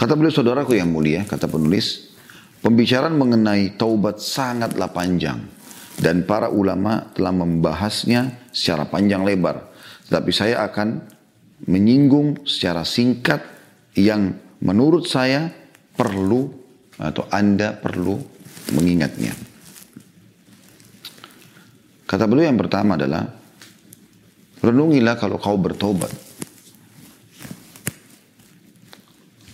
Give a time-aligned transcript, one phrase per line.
[0.00, 2.08] Kata beliau saudaraku yang mulia, kata penulis,
[2.64, 5.44] pembicaraan mengenai taubat sangatlah panjang.
[6.00, 9.68] Dan para ulama telah membahasnya secara panjang lebar.
[10.08, 11.04] Tetapi saya akan
[11.68, 13.44] menyinggung secara singkat
[13.92, 15.52] yang menurut saya
[15.92, 16.48] perlu
[16.96, 18.16] atau Anda perlu
[18.72, 19.36] mengingatnya.
[22.08, 23.28] Kata beliau yang pertama adalah,
[24.64, 26.29] renungilah kalau kau bertobat.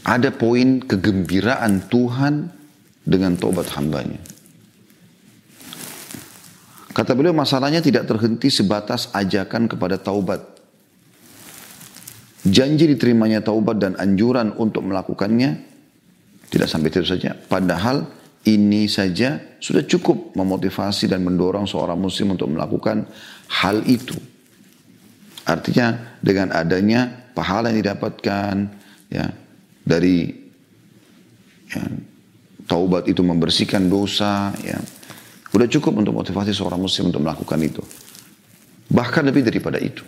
[0.07, 2.47] Ada poin kegembiraan Tuhan
[3.03, 4.23] dengan tobat hambanya.
[6.95, 10.41] Kata beliau masalahnya tidak terhenti sebatas ajakan kepada taubat.
[12.47, 15.59] Janji diterimanya taubat dan anjuran untuk melakukannya
[16.55, 17.35] tidak sampai itu saja.
[17.35, 18.07] Padahal
[18.47, 23.11] ini saja sudah cukup memotivasi dan mendorong seorang muslim untuk melakukan
[23.51, 24.15] hal itu.
[25.43, 28.55] Artinya dengan adanya pahala yang didapatkan
[29.11, 29.27] ya
[29.87, 30.35] dari
[31.71, 31.83] ya,
[32.67, 34.83] taubat itu membersihkan dosa ya.
[35.55, 37.81] Udah cukup untuk motivasi seorang muslim untuk melakukan itu.
[38.91, 40.03] Bahkan lebih daripada itu.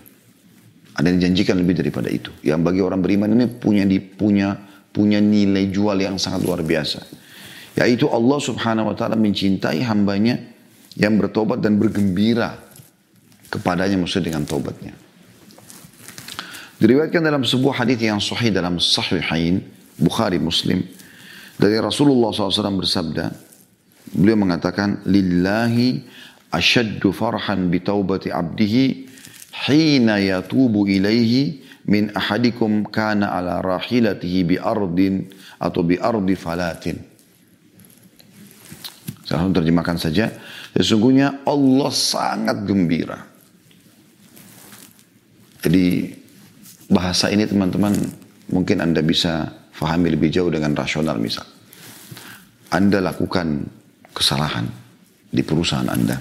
[0.98, 2.34] Ada yang janjikan lebih daripada itu.
[2.42, 3.86] Yang bagi orang beriman ini punya
[4.18, 4.58] punya
[4.90, 7.06] punya nilai jual yang sangat luar biasa.
[7.78, 10.42] Yaitu Allah subhanahu wa ta'ala mencintai hambanya
[10.98, 12.58] yang bertobat dan bergembira
[13.48, 15.07] kepadanya maksud dengan tobatnya
[16.78, 19.66] Diriwayatkan dalam sebuah hadis yang sahih dalam Sahihain
[19.98, 20.86] Bukhari Muslim
[21.58, 23.34] dari Rasulullah SAW bersabda,
[24.14, 26.06] beliau mengatakan, "Lillahi
[26.54, 29.10] ashaddu farhan bi taubati abdihi
[29.66, 35.26] hina yatubu ilaihi min ahadikum kana ala rahilatihi bi ardin
[35.58, 37.02] atau bi ardi falatin."
[39.26, 40.30] Saya akan terjemahkan saja.
[40.78, 43.18] Sesungguhnya Allah sangat gembira.
[45.58, 46.14] Jadi
[46.88, 47.92] bahasa ini teman-teman
[48.48, 51.44] mungkin Anda bisa fahami lebih jauh dengan rasional misal.
[52.72, 53.64] Anda lakukan
[54.12, 54.66] kesalahan
[55.28, 56.16] di perusahaan Anda.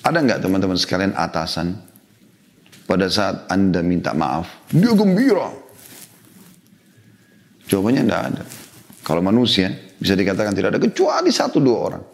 [0.00, 1.76] Ada nggak teman-teman sekalian atasan
[2.88, 5.52] pada saat Anda minta maaf, dia gembira.
[7.68, 8.42] Jawabannya tidak ada.
[9.06, 12.04] Kalau manusia bisa dikatakan tidak ada kecuali satu dua orang.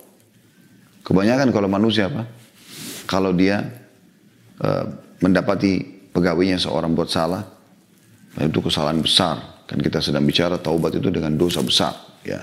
[1.06, 2.26] Kebanyakan kalau manusia apa?
[3.06, 3.62] Kalau dia
[4.58, 4.84] uh,
[5.22, 7.44] mendapati pegawainya seorang buat salah,
[8.40, 9.68] itu kesalahan besar.
[9.68, 11.92] Kan kita sedang bicara taubat itu dengan dosa besar.
[12.24, 12.40] Ya.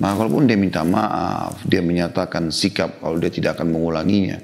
[0.00, 4.36] Maka kalaupun dia minta maaf, dia menyatakan sikap kalau dia tidak akan mengulanginya,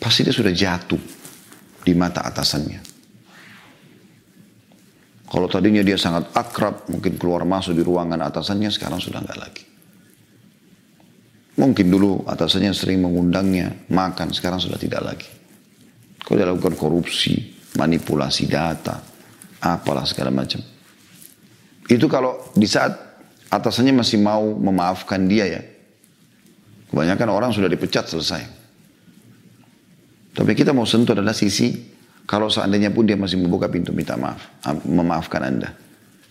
[0.00, 1.00] pasti dia sudah jatuh
[1.84, 2.80] di mata atasannya.
[5.24, 9.64] Kalau tadinya dia sangat akrab, mungkin keluar masuk di ruangan atasannya, sekarang sudah enggak lagi.
[11.58, 15.43] Mungkin dulu atasannya sering mengundangnya makan, sekarang sudah tidak lagi.
[16.24, 17.36] Kalau dia lakukan korupsi,
[17.76, 18.96] manipulasi data,
[19.60, 20.60] apalah segala macam.
[21.84, 22.96] Itu kalau di saat
[23.52, 25.62] atasannya masih mau memaafkan dia ya.
[26.88, 28.42] Kebanyakan orang sudah dipecat selesai.
[30.34, 31.70] Tapi kita mau sentuh adalah sisi
[32.24, 35.70] kalau seandainya pun dia masih membuka pintu minta maaf, memaafkan Anda.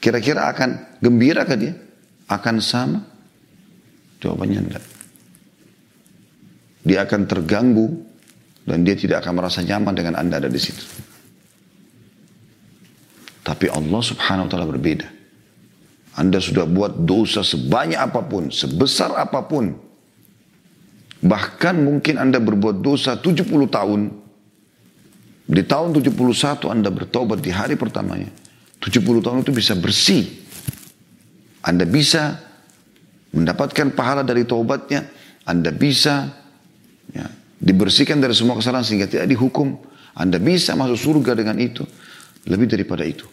[0.02, 1.74] Kira-kira akan gembira ke dia?
[2.28, 3.00] Akan sama?
[4.20, 4.86] Jawabannya enggak.
[6.84, 7.88] Dia akan terganggu
[8.64, 10.84] dan dia tidak akan merasa nyaman dengan Anda ada di situ.
[13.44, 15.08] Tapi Allah subhanahu wa ta'ala berbeda.
[16.16, 19.76] Anda sudah buat dosa sebanyak apa pun, sebesar apa pun.
[21.24, 24.02] Bahkan mungkin Anda berbuat dosa 70 tahun.
[25.44, 28.32] Di tahun 71 Anda bertobat di hari pertamanya.
[28.80, 30.24] 70 tahun itu bisa bersih.
[31.64, 32.40] Anda bisa
[33.36, 35.08] mendapatkan pahala dari taubatnya.
[35.44, 36.32] Anda bisa
[37.12, 37.28] ya,
[37.64, 39.80] dibersihkan dari semua kesalahan sehingga tidak dihukum.
[40.20, 41.88] Anda bisa masuk surga dengan itu.
[42.44, 43.24] Lebih daripada itu.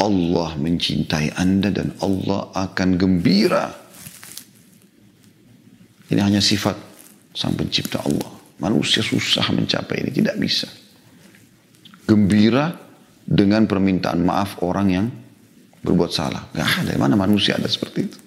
[0.00, 3.68] Allah mencintai Anda dan Allah akan gembira.
[6.08, 6.74] Ini hanya sifat
[7.36, 8.32] sang pencipta Allah.
[8.58, 10.66] Manusia susah mencapai ini, tidak bisa.
[12.08, 12.72] Gembira
[13.22, 15.06] dengan permintaan maaf orang yang
[15.84, 16.48] berbuat salah.
[16.56, 18.18] Gak ada, mana manusia ada seperti itu.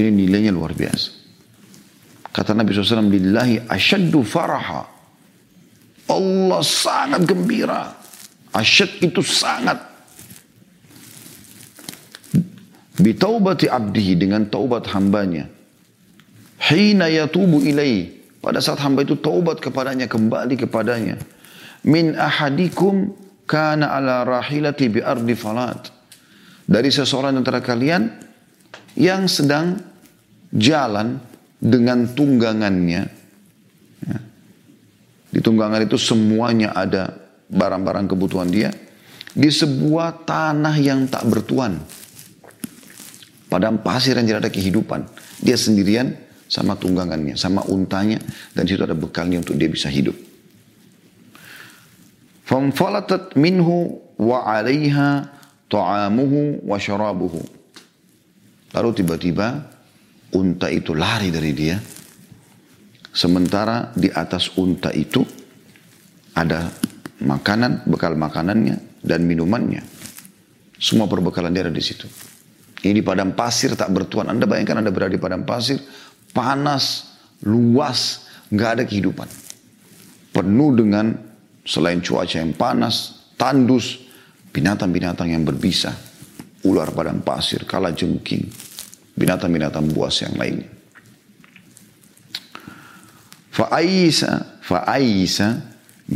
[0.00, 1.19] Ini nilainya luar biasa.
[2.30, 4.86] Kata Nabi SAW, Lillahi asyaddu faraha.
[6.10, 7.94] Allah sangat gembira.
[8.50, 9.78] Asyad itu sangat.
[12.98, 15.46] Bitaubati abdihi dengan taubat hambanya.
[16.60, 18.20] Hina yatubu ilai.
[18.40, 21.20] Pada saat hamba itu taubat kepadanya, kembali kepadanya.
[21.86, 23.12] Min ahadikum
[23.48, 25.92] kana ala rahilati bi ardi falat.
[26.70, 28.06] Dari seseorang antara kalian
[28.94, 29.80] yang sedang
[30.54, 31.29] jalan
[31.60, 33.02] dengan tunggangannya.
[34.08, 34.18] Ya.
[35.30, 37.14] Di tunggangan itu semuanya ada
[37.52, 38.72] barang-barang kebutuhan dia.
[39.30, 41.78] di sebuah tanah yang tak bertuan.
[43.50, 45.06] Padahal pasir yang tidak ada kehidupan.
[45.42, 46.14] Dia sendirian
[46.50, 48.18] sama tunggangannya, sama untanya,
[48.54, 50.14] dan situ ada bekalnya untuk dia bisa hidup.
[52.46, 55.30] Famfalatat minhu wa alaiha
[55.70, 56.66] ta'amuhu.
[58.70, 59.66] Lalu tiba-tiba
[60.34, 61.78] unta itu lari dari dia.
[63.10, 65.26] Sementara di atas unta itu
[66.38, 66.70] ada
[67.20, 69.82] makanan, bekal makanannya dan minumannya.
[70.78, 72.06] Semua perbekalan dia ada di situ.
[72.80, 74.32] Ini di padang pasir tak bertuan.
[74.32, 75.82] Anda bayangkan Anda berada di padang pasir,
[76.32, 77.12] panas,
[77.44, 79.28] luas, nggak ada kehidupan.
[80.32, 81.12] Penuh dengan
[81.66, 84.00] selain cuaca yang panas, tandus,
[84.54, 85.92] binatang-binatang yang berbisa.
[86.64, 88.48] Ular padang pasir, kala jengking,
[89.20, 90.72] binatang-binatang buas yang lainnya.
[93.52, 95.48] Fa'aisa, fa'aisa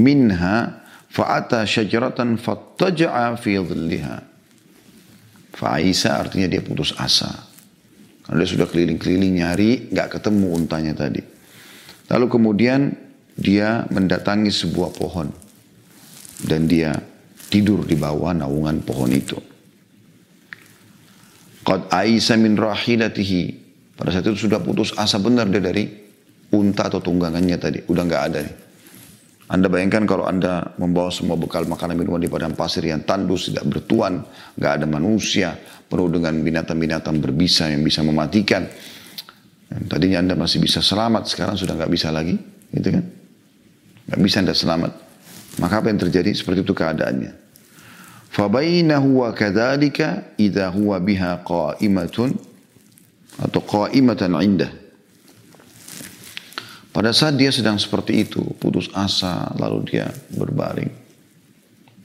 [0.00, 0.80] minha
[1.12, 4.16] fa'ata syajaratan fattaja'a fi dhilliha.
[5.52, 7.30] Fa'aisa artinya dia putus asa.
[8.24, 11.20] Karena dia sudah keliling-keliling nyari, nggak ketemu untanya tadi.
[12.08, 12.88] Lalu kemudian
[13.36, 15.28] dia mendatangi sebuah pohon.
[16.40, 16.96] Dan dia
[17.52, 19.53] tidur di bawah naungan pohon itu.
[21.64, 23.64] Qad aisa min rahilatihi.
[23.96, 25.88] Pada saat itu sudah putus asa benar dia dari
[26.52, 27.78] unta atau tunggangannya tadi.
[27.88, 28.56] Udah nggak ada nih.
[29.44, 33.69] Anda bayangkan kalau Anda membawa semua bekal makanan minuman di padang pasir yang tandus, tidak
[33.69, 34.25] bertuan,
[34.56, 35.52] nggak ada manusia,
[35.84, 38.64] penuh dengan binatang-binatang berbisa yang bisa mematikan.
[39.69, 42.40] Dan tadinya Anda masih bisa selamat, sekarang sudah nggak bisa lagi,
[42.72, 43.05] gitu kan?
[44.08, 44.93] Nggak bisa Anda selamat.
[45.61, 46.31] Maka apa yang terjadi?
[46.32, 47.44] Seperti itu keadaannya.
[48.34, 52.34] Wa kadzalika idza huwa biha qa'imatun
[53.38, 54.72] atau qa'imatan indah.
[56.94, 60.90] Pada saat dia sedang seperti itu, putus asa, lalu dia berbaring.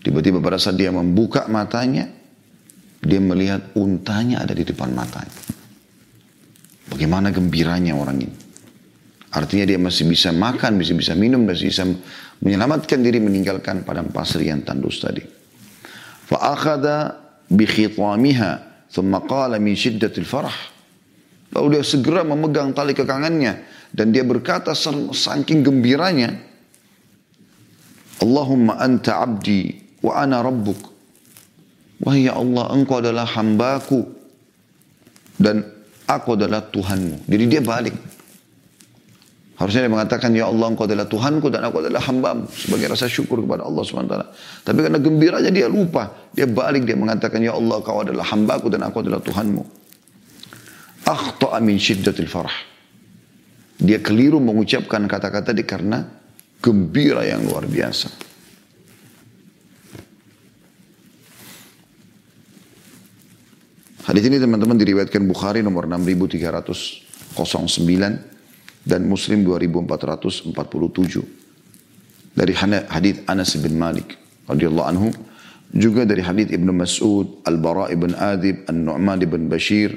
[0.02, 2.10] Tiba-tiba pada saat dia membuka matanya,
[2.98, 5.34] dia melihat untanya ada di depan matanya.
[6.90, 8.38] Bagaimana gembiranya orang ini.
[9.30, 11.86] Artinya dia masih bisa makan, masih bisa minum, masih bisa
[12.42, 15.39] menyelamatkan diri meninggalkan padang pasir yang tandus tadi.
[16.30, 17.18] Fa'akhada
[17.50, 20.54] bikhitamiha, thumma qala min syiddatil farah.
[21.58, 26.38] Lalu dia segera memegang tali kekangannya, dan dia berkata saking gembiranya,
[28.22, 29.74] Allahumma anta abdi
[30.06, 30.78] wa ana rabbuk.
[32.06, 34.06] Wahai ya Allah, engkau adalah hambaku
[35.36, 35.66] dan
[36.06, 37.26] aku adalah Tuhanmu.
[37.26, 37.96] Jadi dia balik.
[39.60, 42.48] Harusnya dia mengatakan, Ya Allah engkau adalah Tuhanku dan aku adalah hambamu.
[42.48, 44.16] Sebagai rasa syukur kepada Allah SWT.
[44.64, 46.32] Tapi karena gembiranya dia lupa.
[46.32, 49.60] Dia balik, dia mengatakan, Ya Allah kau adalah hambaku dan aku adalah Tuhanmu.
[51.04, 52.56] Akhta'a min syiddatil farah.
[53.84, 56.08] Dia keliru mengucapkan kata-kata di karena
[56.64, 58.08] gembira yang luar biasa.
[64.08, 68.39] Hadis ini teman-teman diriwayatkan Bukhari nomor 6309
[68.86, 71.24] dan Muslim 2447
[72.36, 74.16] dari hadis Anas bin Malik
[74.48, 75.12] radhiyallahu anhu
[75.70, 79.94] juga dari hadis Ibnu Mas'ud, Al-Bara ibn Adib, An-Nu'man ibn Bashir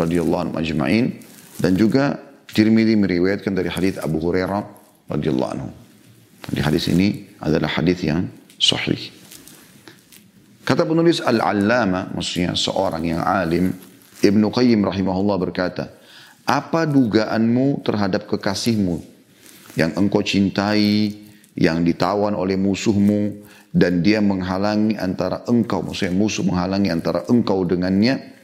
[0.00, 1.12] radhiyallahu anhu ajma'in
[1.60, 2.24] dan juga
[2.54, 4.62] Tirmidzi meriwayatkan dari hadis Abu Hurairah
[5.10, 5.68] radhiyallahu anhu.
[6.54, 8.30] Di hadis ini adalah hadis yang
[8.62, 9.10] sahih.
[10.62, 13.74] Kata penulis Al-Allama, maksudnya seorang yang alim,
[14.22, 15.90] Ibnu Qayyim rahimahullah berkata,
[16.44, 19.00] apa dugaanmu terhadap kekasihmu
[19.74, 21.12] yang engkau cintai,
[21.56, 28.34] yang ditawan oleh musuhmu, dan dia menghalangi antara engkau, maksudnya musuh menghalangi antara engkau dengannya,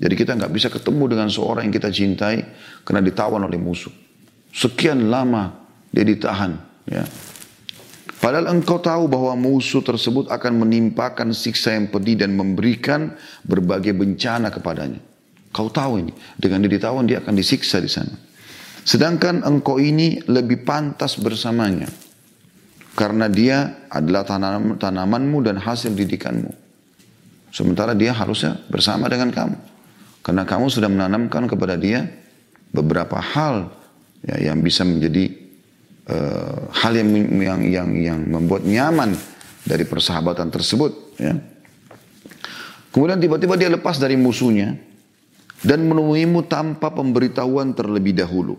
[0.00, 2.40] jadi kita nggak bisa ketemu dengan seorang yang kita cintai
[2.88, 3.92] karena ditawan oleh musuh.
[4.48, 5.52] Sekian lama
[5.92, 6.56] dia ditahan.
[6.88, 7.04] Ya.
[8.20, 13.12] Padahal engkau tahu bahwa musuh tersebut akan menimpakan siksa yang pedih dan memberikan
[13.44, 15.09] berbagai bencana kepadanya.
[15.50, 18.14] Kau tahu ini, dengan ditawan dia akan disiksa di sana.
[18.86, 21.90] Sedangkan engkau ini lebih pantas bersamanya.
[22.94, 26.50] Karena dia adalah tanam, tanamanmu dan hasil didikanmu.
[27.50, 29.56] Sementara dia harusnya bersama dengan kamu.
[30.22, 32.06] Karena kamu sudah menanamkan kepada dia
[32.70, 33.74] beberapa hal
[34.22, 35.34] ya, yang bisa menjadi
[36.06, 37.10] uh, hal yang,
[37.42, 39.18] yang yang yang membuat nyaman
[39.66, 41.18] dari persahabatan tersebut.
[41.18, 41.34] Ya.
[42.90, 44.89] Kemudian tiba-tiba dia lepas dari musuhnya
[45.60, 48.56] dan menemuimu tanpa pemberitahuan terlebih dahulu.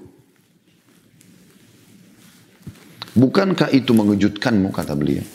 [3.11, 5.25] Bukankah itu mengejutkanmu kata beliau?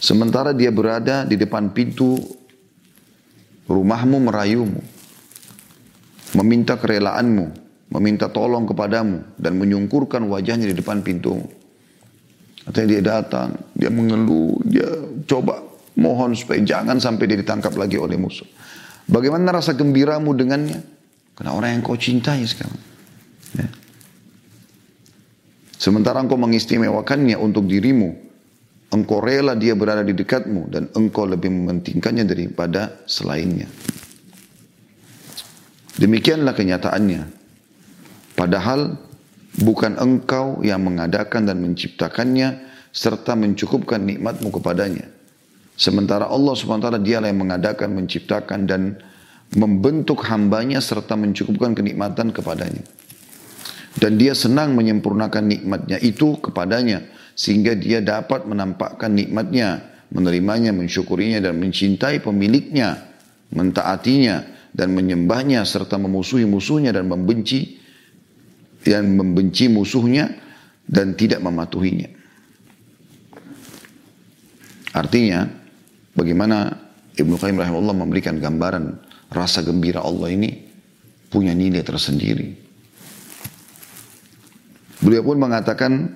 [0.00, 2.16] Sementara dia berada di depan pintu
[3.68, 4.80] rumahmu merayumu
[6.38, 7.46] meminta kerelaanmu,
[7.90, 11.42] meminta tolong kepadamu, dan menyungkurkan wajahnya di depan pintu.
[12.70, 14.86] Artinya dia datang, dia mengeluh, dia
[15.26, 18.46] coba Mohon supaya jangan sampai dia ditangkap lagi oleh musuh.
[19.10, 20.80] Bagaimana rasa gembiramu dengannya?
[21.34, 22.78] Karena orang yang kau cintai sekarang.
[23.58, 23.68] Ya.
[25.74, 28.14] Sementara engkau mengistimewakannya untuk dirimu,
[28.94, 33.66] engkau rela dia berada di dekatmu dan engkau lebih mementingkannya daripada selainnya.
[35.98, 37.22] Demikianlah kenyataannya.
[38.38, 38.94] Padahal
[39.58, 42.62] bukan engkau yang mengadakan dan menciptakannya
[42.94, 45.19] serta mencukupkan nikmatmu kepadanya.
[45.80, 49.00] Sementara Allah SWT dialah yang mengadakan, menciptakan dan
[49.56, 52.84] membentuk hambanya serta mencukupkan kenikmatan kepadanya.
[53.96, 59.80] Dan dia senang menyempurnakan nikmatnya itu kepadanya sehingga dia dapat menampakkan nikmatnya,
[60.12, 63.00] menerimanya, mensyukurinya dan mencintai pemiliknya,
[63.48, 64.44] mentaatinya
[64.76, 67.80] dan menyembahnya serta memusuhi musuhnya dan membenci
[68.84, 70.28] dan membenci musuhnya
[70.84, 72.20] dan tidak mematuhinya.
[74.94, 75.59] Artinya,
[76.10, 76.74] Bagaimana
[77.14, 78.98] Ibnu Qayyim rahimahullah memberikan gambaran
[79.30, 80.50] rasa gembira Allah ini
[81.30, 82.58] punya nilai tersendiri.
[85.00, 86.12] Beliau pun mengatakan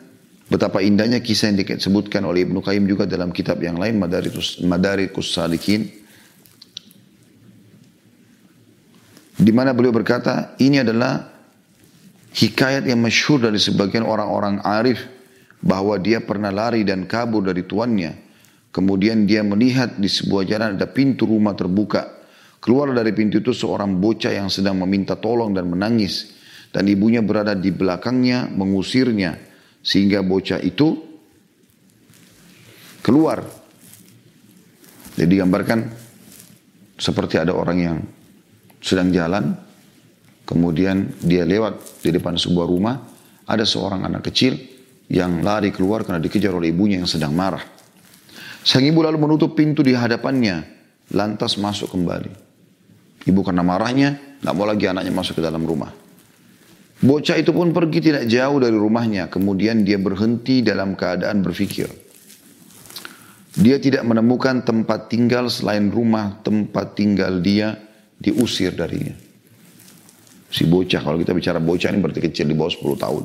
[0.51, 5.31] betapa indahnya kisah yang disebutkan oleh Ibnu Qayyim juga dalam kitab yang lain Madarikus, Madarikus
[5.31, 5.89] Salikin.
[9.35, 11.27] Di mana beliau berkata, ini adalah
[12.35, 15.07] hikayat yang masyhur dari sebagian orang-orang arif
[15.63, 18.24] bahwa dia pernah lari dan kabur dari tuannya
[18.75, 22.26] Kemudian dia melihat di sebuah jalan ada pintu rumah terbuka.
[22.59, 26.35] Keluar dari pintu itu seorang bocah yang sedang meminta tolong dan menangis.
[26.75, 29.38] Dan ibunya berada di belakangnya mengusirnya.
[29.78, 30.90] Sehingga bocah itu
[32.99, 33.47] keluar.
[35.14, 35.78] Jadi digambarkan
[36.99, 37.97] seperti ada orang yang
[38.83, 39.54] sedang jalan.
[40.43, 42.99] Kemudian dia lewat di depan sebuah rumah.
[43.47, 44.59] Ada seorang anak kecil
[45.07, 47.74] yang lari keluar karena dikejar oleh ibunya yang sedang marah.
[48.64, 50.64] Sang ibu lalu menutup pintu di hadapannya,
[51.12, 52.33] lantas masuk kembali.
[53.28, 55.92] Ibu karena marahnya, nggak mau lagi anaknya masuk ke dalam rumah.
[57.04, 61.92] Bocah itu pun pergi tidak jauh dari rumahnya, kemudian dia berhenti dalam keadaan berpikir.
[63.54, 67.76] Dia tidak menemukan tempat tinggal selain rumah tempat tinggal dia
[68.16, 69.12] diusir darinya.
[70.49, 73.25] Si bocah, kalau kita bicara bocah ini berarti kecil di bawah 10 tahun.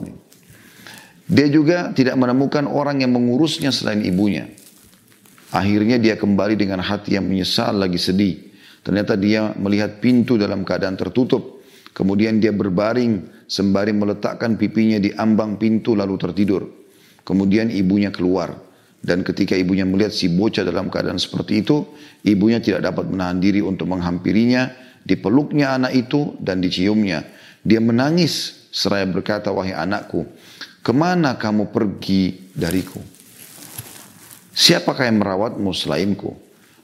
[1.29, 4.59] Dia juga tidak menemukan orang yang mengurusnya selain ibunya.
[5.50, 8.38] Akhirnya dia kembali dengan hati yang menyesal lagi sedih.
[8.86, 11.65] Ternyata dia melihat pintu dalam keadaan tertutup.
[11.89, 16.63] Kemudian dia berbaring sembari meletakkan pipinya di ambang pintu lalu tertidur.
[17.25, 18.56] Kemudian ibunya keluar.
[19.00, 21.88] Dan ketika ibunya melihat si bocah dalam keadaan seperti itu,
[22.27, 24.70] ibunya tidak dapat menahan diri untuk menghampirinya,
[25.08, 27.24] dipeluknya anak itu dan diciumnya.
[27.63, 30.27] Dia menangis seraya berkata, wahai anakku,
[30.84, 33.19] ke mana kamu pergi dariku?
[34.53, 36.34] Siapakah yang merawatmu selainku?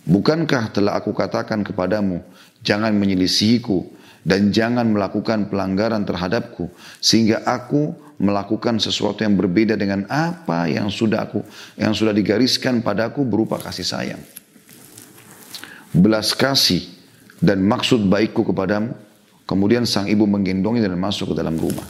[0.06, 2.22] Bukankah telah aku katakan kepadamu,
[2.62, 3.90] jangan menyelisihiku
[4.22, 6.70] dan jangan melakukan pelanggaran terhadapku
[7.02, 11.42] sehingga aku melakukan sesuatu yang berbeda dengan apa yang sudah aku
[11.76, 14.22] yang sudah digariskan padaku berupa kasih sayang.
[15.90, 16.86] Belas kasih
[17.42, 18.94] dan maksud baikku kepadamu.
[19.46, 21.86] Kemudian sang ibu menggendongnya dan masuk ke dalam rumah.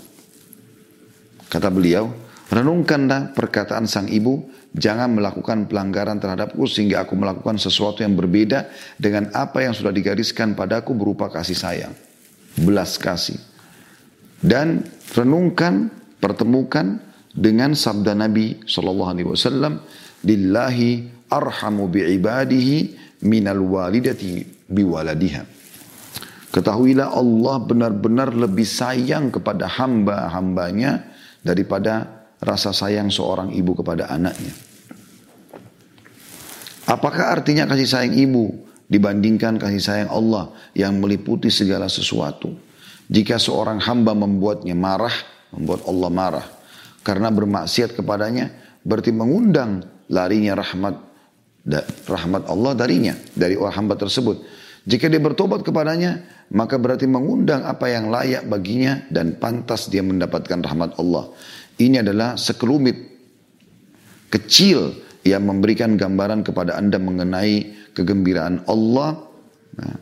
[1.47, 2.11] Kata beliau,
[2.51, 8.67] renungkanlah perkataan sang ibu Jangan melakukan pelanggaran terhadapku sehingga aku melakukan sesuatu yang berbeda
[8.99, 11.93] dengan apa yang sudah digariskan padaku berupa kasih sayang.
[12.59, 13.39] Belas kasih.
[14.43, 14.83] Dan
[15.15, 15.87] renungkan,
[16.19, 16.99] pertemukan
[17.31, 19.79] dengan sabda Nabi Shallallahu Alaihi Wasallam,
[20.27, 22.77] "Lillahi arhamu bi'ibadihi
[23.23, 25.43] minal walidati biwaladiha."
[26.51, 31.15] Ketahuilah Allah benar-benar lebih sayang kepada hamba-hambanya
[31.47, 34.53] daripada rasa sayang seorang ibu kepada anaknya.
[36.85, 38.53] Apakah artinya kasih sayang ibu
[38.85, 42.53] dibandingkan kasih sayang Allah yang meliputi segala sesuatu?
[43.09, 45.13] Jika seorang hamba membuatnya marah,
[45.53, 46.45] membuat Allah marah
[47.05, 48.49] karena bermaksiat kepadanya,
[48.81, 50.95] berarti mengundang larinya rahmat
[52.05, 54.64] rahmat Allah darinya, dari orang hamba tersebut.
[54.85, 56.21] Jika dia bertobat kepadanya,
[56.53, 61.33] maka berarti mengundang apa yang layak baginya dan pantas dia mendapatkan rahmat Allah.
[61.81, 62.97] Ini adalah sekelumit
[64.29, 64.93] kecil
[65.25, 69.25] yang memberikan gambaran kepada anda mengenai kegembiraan Allah
[69.73, 69.97] nah,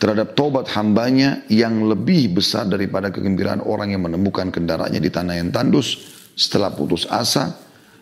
[0.00, 5.52] terhadap tobat hambanya yang lebih besar daripada kegembiraan orang yang menemukan kendaraannya di tanah yang
[5.52, 6.00] tandus
[6.32, 7.52] setelah putus asa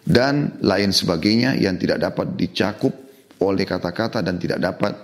[0.07, 3.02] dan lain sebagainya yang tidak dapat dicakup
[3.43, 4.95] oleh kata-kata dan tidak dapat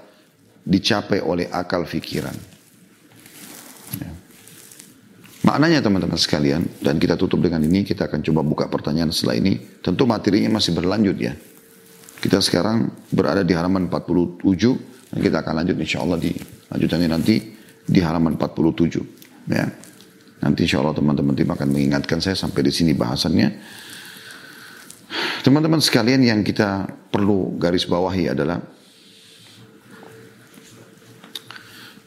[0.63, 2.59] dicapai oleh akal fikiran.
[5.49, 9.57] Maknanya teman-teman sekalian, dan kita tutup dengan ini, kita akan coba buka pertanyaan setelah ini.
[9.81, 11.33] Tentu materinya masih berlanjut ya.
[12.21, 14.45] Kita sekarang berada di halaman 47
[15.15, 16.35] dan kita akan lanjut insya Allah di
[16.69, 17.35] lanjutannya nanti
[17.81, 19.49] di halaman 47.
[19.49, 19.73] Ya.
[20.43, 23.49] Nanti insya Allah teman-teman tim akan mengingatkan saya sampai di sini bahasannya.
[25.39, 28.59] Teman-teman sekalian yang kita perlu garis bawahi adalah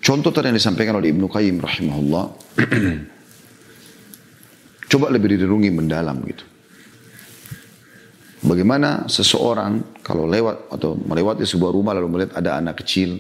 [0.03, 2.25] contoh tadi yang disampaikan oleh Ibnu Qayyim rahimahullah.
[4.91, 6.43] coba lebih direnungi mendalam gitu.
[8.43, 13.15] Bagaimana seseorang kalau lewat atau melewati sebuah rumah lalu melihat ada anak kecil.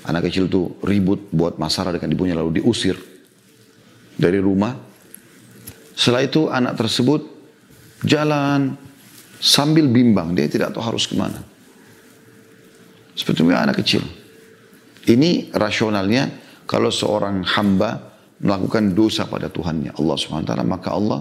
[0.00, 2.96] Anak kecil itu ribut buat masalah dengan ibunya lalu diusir
[4.16, 4.74] dari rumah.
[5.92, 7.20] Setelah itu anak tersebut
[8.08, 8.80] jalan
[9.40, 10.36] sambil bimbang.
[10.36, 11.40] Dia tidak tahu harus ke mana.
[13.16, 14.04] Seperti anak kecil.
[15.08, 16.28] Ini rasionalnya
[16.68, 21.20] kalau seorang hamba melakukan dosa pada Tuhannya Allah SWT maka Allah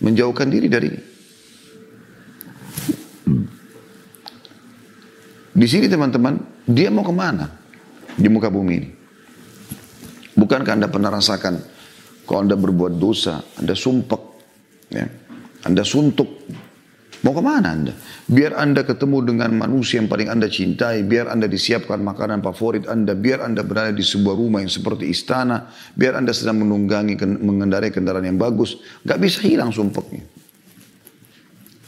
[0.00, 0.88] menjauhkan diri dari
[5.52, 7.46] Di sini teman-teman, dia mau ke mana
[8.16, 8.88] di muka bumi ini?
[10.32, 11.60] Bukankah Anda pernah rasakan
[12.24, 14.22] kalau Anda berbuat dosa, Anda sumpek,
[14.88, 15.04] ya,
[15.68, 16.48] Anda suntuk,
[17.22, 17.94] mau ke mana Anda?
[18.26, 23.14] Biar Anda ketemu dengan manusia yang paling Anda cintai, biar Anda disiapkan makanan favorit Anda,
[23.14, 28.26] biar Anda berada di sebuah rumah yang seperti istana, biar Anda sedang menunggangi, mengendarai kendaraan
[28.26, 30.26] yang bagus, gak bisa hilang sumpeknya.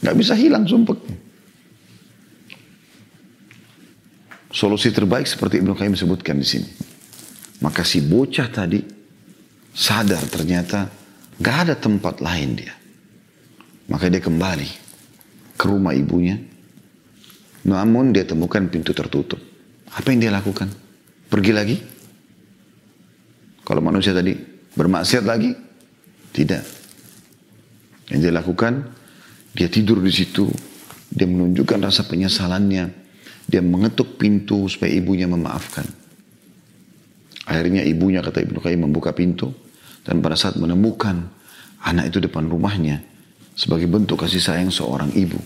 [0.03, 1.17] Gak bisa hilang sumpeknya.
[4.55, 6.69] Solusi terbaik seperti Ibnu Qayyim sebutkan di sini.
[7.59, 8.79] Maka si bocah tadi
[9.75, 10.87] sadar ternyata
[11.43, 12.71] gak ada tempat lain dia.
[13.91, 14.84] Maka dia kembali
[15.55, 16.37] ke rumah ibunya.
[17.65, 19.41] Namun dia temukan pintu tertutup.
[19.95, 20.69] Apa yang dia lakukan?
[21.31, 21.77] Pergi lagi?
[23.65, 24.37] Kalau manusia tadi
[24.77, 25.49] bermaksiat lagi?
[26.29, 26.63] Tidak.
[28.13, 28.73] Yang dia lakukan,
[29.57, 30.45] dia tidur di situ.
[31.09, 33.05] Dia menunjukkan rasa penyesalannya
[33.45, 35.85] dia mengetuk pintu supaya ibunya memaafkan.
[37.45, 39.53] Akhirnya ibunya kata Ibnu Qayyim membuka pintu
[40.01, 41.29] dan pada saat menemukan
[41.85, 43.05] anak itu depan rumahnya
[43.55, 45.39] sebagai bentuk kasih sayang seorang ibu.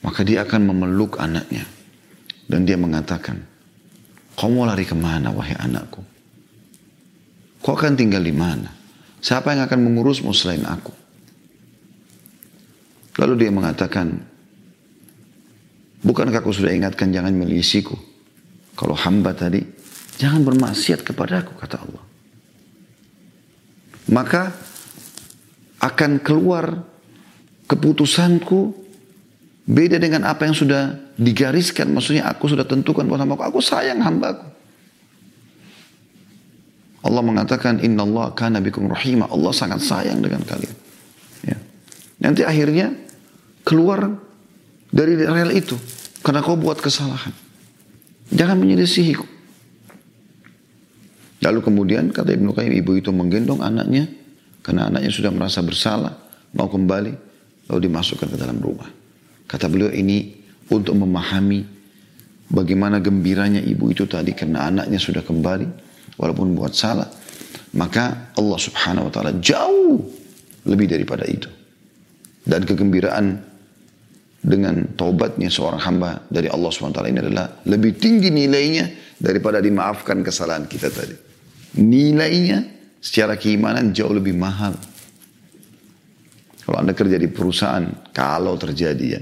[0.00, 1.66] Maka dia akan memeluk anaknya
[2.46, 3.42] dan dia mengatakan,
[4.38, 6.00] "Kau mau lari ke mana wahai anakku?
[7.60, 8.70] Kau akan tinggal di mana?
[9.18, 10.92] Siapa yang akan mengurusmu selain aku?"
[13.18, 14.34] Lalu dia mengatakan,
[16.04, 17.96] Bukankah aku sudah ingatkan jangan melisiku?
[18.76, 19.64] Kalau hamba tadi,
[20.20, 22.04] jangan bermaksiat kepada aku, kata Allah.
[24.12, 24.52] Maka
[25.84, 26.80] akan keluar
[27.68, 28.72] keputusanku
[29.68, 31.92] beda dengan apa yang sudah digariskan.
[31.92, 33.44] Maksudnya aku sudah tentukan buat hambaku.
[33.44, 34.48] Aku sayang hambaku.
[37.04, 39.28] Allah mengatakan Inna Allah kana bikum rahimah.
[39.28, 40.76] Allah sangat sayang dengan kalian.
[41.44, 41.60] Ya.
[42.24, 42.96] Nanti akhirnya
[43.60, 44.08] keluar
[44.88, 45.76] dari rel itu.
[46.24, 47.36] Karena kau buat kesalahan.
[48.32, 49.28] Jangan menyelisihiku.
[51.44, 54.08] Lalu kemudian kata Ibnu Qayyim ibu itu menggendong anaknya
[54.64, 56.16] karena anaknya sudah merasa bersalah
[56.56, 57.12] mau kembali
[57.68, 58.88] lalu dimasukkan ke dalam rumah.
[59.44, 60.32] Kata beliau ini
[60.72, 61.60] untuk memahami
[62.48, 65.66] bagaimana gembiranya ibu itu tadi karena anaknya sudah kembali
[66.16, 67.12] walaupun buat salah.
[67.76, 70.00] Maka Allah subhanahu wa ta'ala jauh
[70.64, 71.50] lebih daripada itu.
[72.44, 73.36] Dan kegembiraan
[74.44, 80.68] dengan taubatnya seorang hamba dari Allah SWT ini adalah lebih tinggi nilainya daripada dimaafkan kesalahan
[80.68, 81.16] kita tadi.
[81.80, 82.73] Nilainya
[83.04, 84.72] secara keimanan jauh lebih mahal.
[86.64, 87.84] Kalau Anda kerja di perusahaan,
[88.16, 89.20] kalau terjadi ya.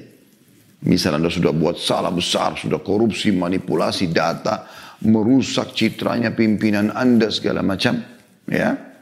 [0.86, 4.70] Misal Anda sudah buat salah besar, sudah korupsi, manipulasi data,
[5.02, 7.98] merusak citranya pimpinan Anda segala macam.
[8.46, 8.94] ya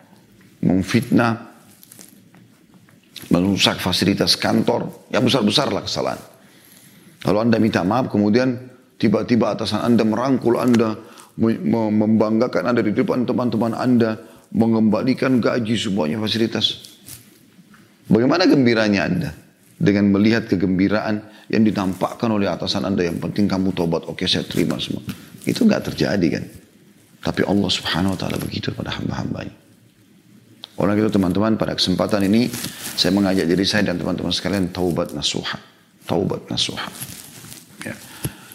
[0.60, 1.32] Memfitnah,
[3.32, 6.20] merusak fasilitas kantor, ya besar-besar lah kesalahan.
[7.20, 8.56] Kalau Anda minta maaf, kemudian
[9.00, 10.96] tiba-tiba atasan Anda merangkul Anda,
[11.40, 16.98] membanggakan Anda di depan teman-teman Anda, mengembalikan gaji semuanya fasilitas.
[18.10, 19.30] Bagaimana gembiranya Anda
[19.78, 24.76] dengan melihat kegembiraan yang ditampakkan oleh atasan Anda yang penting kamu tobat, oke saya terima
[24.82, 25.02] semua.
[25.46, 26.44] Itu nggak terjadi kan.
[27.20, 29.54] Tapi Allah subhanahu wa ta'ala begitu pada hamba-hambanya.
[30.80, 32.48] Oleh itu teman-teman pada kesempatan ini
[32.96, 35.60] saya mengajak diri saya dan teman-teman sekalian taubat nasuha.
[36.08, 36.88] Taubat nasuha.
[37.84, 37.92] Ya.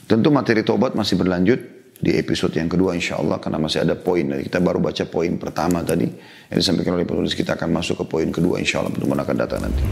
[0.09, 4.27] Tentu materi taubat masih berlanjut di episode yang kedua insya Allah karena masih ada poin.
[4.43, 6.07] Kita baru baca poin pertama tadi
[6.51, 9.59] yang disampaikan oleh penulis kita akan masuk ke poin kedua insya Allah pertemuan akan datang
[9.63, 9.83] nanti.